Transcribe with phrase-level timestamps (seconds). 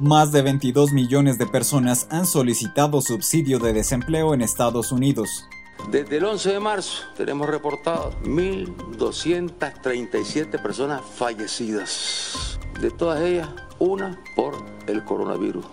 [0.00, 5.48] Más de 22 millones de personas han solicitado subsidio de desempleo en Estados Unidos.
[5.90, 12.60] Desde el 11 de marzo tenemos reportado 1.237 personas fallecidas.
[12.80, 13.48] De todas ellas,
[13.80, 14.54] una por
[14.86, 15.66] el coronavirus.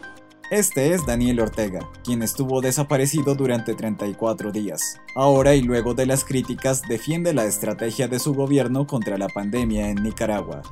[0.50, 5.00] Este es Daniel Ortega, quien estuvo desaparecido durante 34 días.
[5.16, 9.89] Ahora y luego de las críticas defiende la estrategia de su gobierno contra la pandemia
[9.89, 10.64] en Nicaragua.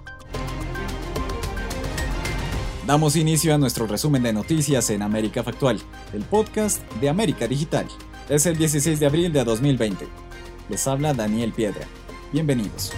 [2.86, 5.80] Damos inicio a nuestro resumen de noticias en América Factual,
[6.12, 7.88] el podcast de América Digital.
[8.28, 10.06] Es el 16 de abril de 2020.
[10.68, 11.88] Les habla Daniel Piedra.
[12.34, 12.92] Bienvenidos.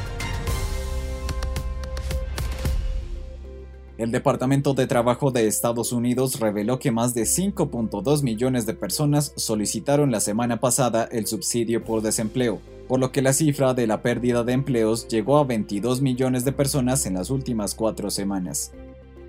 [4.00, 9.34] El Departamento de Trabajo de Estados Unidos reveló que más de 5.2 millones de personas
[9.36, 14.02] solicitaron la semana pasada el subsidio por desempleo, por lo que la cifra de la
[14.02, 18.72] pérdida de empleos llegó a 22 millones de personas en las últimas cuatro semanas.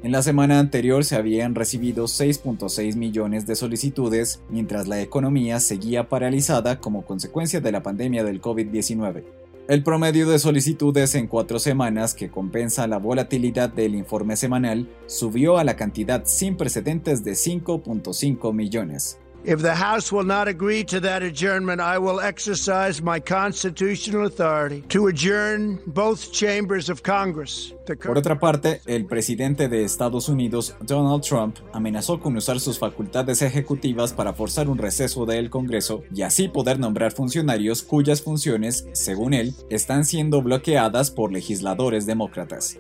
[0.02, 6.09] En la semana anterior se habían recibido 6.6 millones de solicitudes, mientras la economía seguía
[6.09, 9.24] paralizada como consecuencia de la pandemia del COVID-19.
[9.68, 15.59] El promedio de solicitudes en cuatro semanas, que compensa la volatilidad del informe semanal, subió
[15.59, 19.18] a la cantidad sin precedentes de 5.5 millones.
[19.47, 24.83] If the House will not agree to that adjournment, I will exercise my constitutional authority
[24.89, 27.73] to adjourn both chambers of Congress.
[28.02, 33.41] Por otra parte, el presidente de Estados Unidos, Donald Trump, amenazó con usar sus facultades
[33.41, 39.33] ejecutivas para forzar un receso del Congreso y así poder nombrar funcionarios cuyas funciones, según
[39.33, 42.77] él, están siendo bloqueadas por legisladores demócratas.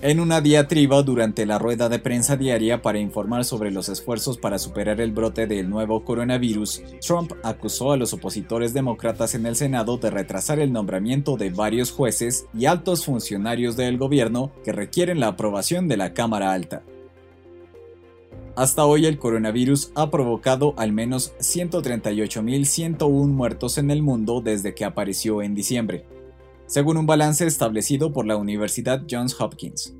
[0.00, 4.60] En una diatriba durante la rueda de prensa diaria para informar sobre los esfuerzos para
[4.60, 9.96] superar el brote del nuevo coronavirus, Trump acusó a los opositores demócratas en el Senado
[9.96, 15.28] de retrasar el nombramiento de varios jueces y altos funcionarios del gobierno que requieren la
[15.28, 16.84] aprobación de la Cámara Alta.
[18.54, 24.84] Hasta hoy el coronavirus ha provocado al menos 138.101 muertos en el mundo desde que
[24.84, 26.04] apareció en diciembre
[26.68, 29.94] según un balance establecido por la Universidad Johns Hopkins.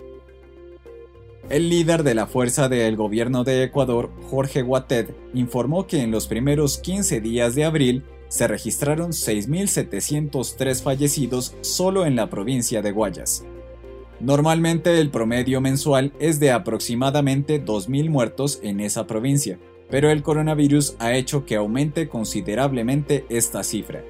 [1.51, 6.27] El líder de la fuerza del gobierno de Ecuador, Jorge Guatet, informó que en los
[6.27, 13.45] primeros 15 días de abril se registraron 6.703 fallecidos solo en la provincia de Guayas.
[14.21, 19.59] Normalmente el promedio mensual es de aproximadamente 2.000 muertos en esa provincia,
[19.91, 24.03] pero el coronavirus ha hecho que aumente considerablemente esta cifra.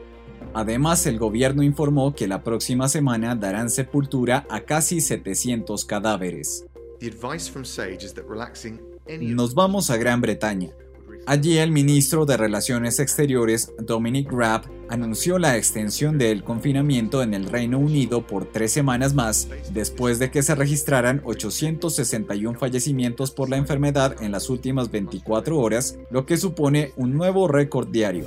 [0.55, 6.65] Además, el gobierno informó que la próxima semana darán sepultura a casi 700 cadáveres.
[9.21, 10.71] Nos vamos a Gran Bretaña.
[11.27, 17.47] Allí el ministro de Relaciones Exteriores, Dominic Raab, anunció la extensión del confinamiento en el
[17.47, 23.57] Reino Unido por tres semanas más, después de que se registraran 861 fallecimientos por la
[23.57, 28.27] enfermedad en las últimas 24 horas, lo que supone un nuevo récord diario.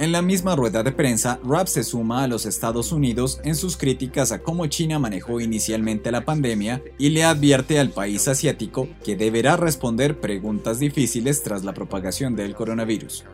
[0.00, 3.76] En la misma rueda de prensa, Raab se suma a los Estados Unidos en sus
[3.76, 9.14] críticas a cómo China manejó inicialmente la pandemia y le advierte al país asiático que
[9.14, 13.24] deberá responder preguntas difíciles tras la propagación del coronavirus.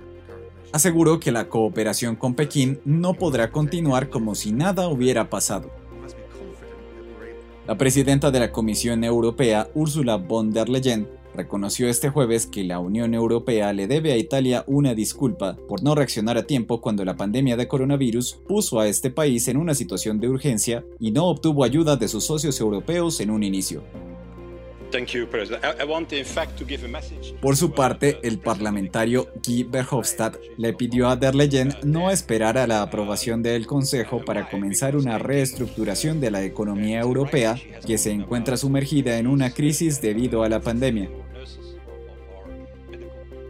[0.72, 5.70] Aseguró que la cooperación con Pekín no podrá continuar como si nada hubiera pasado.
[7.66, 12.78] La presidenta de la Comisión Europea, Ursula von der Leyen, reconoció este jueves que la
[12.78, 17.16] Unión Europea le debe a Italia una disculpa por no reaccionar a tiempo cuando la
[17.16, 21.64] pandemia de coronavirus puso a este país en una situación de urgencia y no obtuvo
[21.64, 23.82] ayuda de sus socios europeos en un inicio.
[27.40, 32.66] Por su parte, el parlamentario Guy Verhofstadt le pidió a der Leyen no esperar a
[32.66, 37.56] la aprobación del Consejo para comenzar una reestructuración de la economía europea
[37.86, 41.08] que se encuentra sumergida en una crisis debido a la pandemia.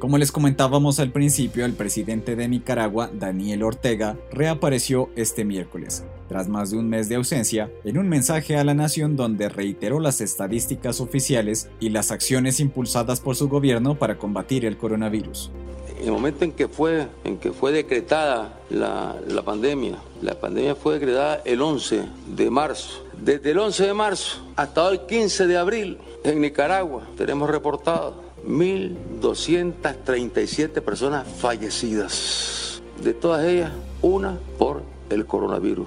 [0.01, 6.49] Como les comentábamos al principio, el presidente de Nicaragua, Daniel Ortega, reapareció este miércoles, tras
[6.49, 10.23] más de un mes de ausencia, en un mensaje a la nación donde reiteró las
[10.23, 15.51] estadísticas oficiales y las acciones impulsadas por su gobierno para combatir el coronavirus.
[15.99, 20.77] En el momento en que fue, en que fue decretada la, la pandemia, la pandemia
[20.77, 23.05] fue decretada el 11 de marzo.
[23.23, 30.81] Desde el 11 de marzo hasta hoy 15 de abril, en Nicaragua tenemos reportado 1.237
[30.81, 32.81] personas fallecidas.
[33.03, 33.73] De todas ellas,
[34.03, 35.87] una por el coronavirus.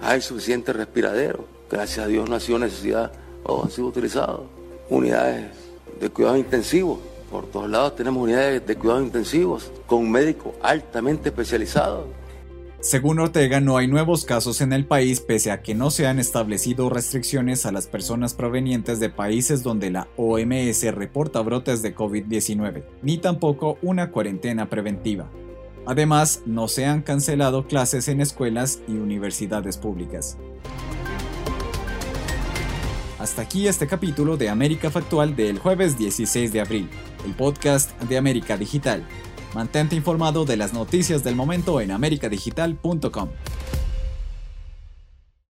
[0.00, 1.44] hay suficiente respiradero.
[1.70, 3.12] Gracias a Dios no ha sido necesidad
[3.44, 4.42] o han sido utilizados.
[4.88, 5.50] Unidades
[6.00, 6.98] de cuidados intensivos.
[7.30, 12.06] Por todos lados tenemos unidades de cuidados intensivos con médicos altamente especializados.
[12.82, 16.18] Según Ortega, no hay nuevos casos en el país pese a que no se han
[16.18, 22.82] establecido restricciones a las personas provenientes de países donde la OMS reporta brotes de COVID-19,
[23.02, 25.30] ni tampoco una cuarentena preventiva.
[25.84, 30.38] Además, no se han cancelado clases en escuelas y universidades públicas.
[33.18, 36.88] Hasta aquí este capítulo de América Factual del jueves 16 de abril,
[37.26, 39.04] el podcast de América Digital.
[39.54, 43.28] Mantente informado de las noticias del momento en americadigital.com.